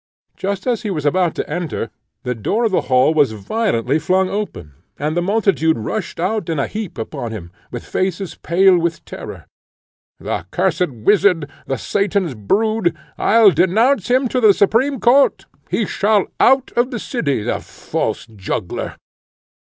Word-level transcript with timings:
Just 0.35 0.65
as 0.65 0.81
he 0.81 0.89
was 0.89 1.05
about 1.05 1.35
to 1.35 1.47
enter, 1.47 1.91
the 2.23 2.33
door 2.33 2.63
of 2.65 2.71
the 2.71 2.81
hall 2.89 3.13
was 3.13 3.33
violently 3.33 3.99
flung 3.99 4.29
open, 4.29 4.73
and 4.97 5.15
the 5.15 5.21
multitude 5.21 5.77
rushed 5.77 6.19
out 6.19 6.49
in 6.49 6.57
a 6.57 6.65
heap 6.65 6.97
upon 6.97 7.29
him, 7.31 7.51
their 7.69 7.81
faces 7.81 8.33
pale 8.33 8.75
with 8.79 9.05
terror. 9.05 9.45
"The 10.19 10.47
cursed 10.49 10.89
wizard! 10.89 11.47
the 11.67 11.77
Satan's 11.77 12.33
brood! 12.33 12.97
I'll 13.19 13.51
denounce 13.51 14.07
him 14.07 14.27
to 14.29 14.41
the 14.41 14.55
supreme 14.55 14.99
court! 14.99 15.45
He 15.69 15.85
shall 15.85 16.25
out 16.39 16.71
of 16.75 16.89
the 16.89 16.97
city, 16.97 17.43
the 17.43 17.59
false 17.59 18.25
juggler!" 18.25 18.95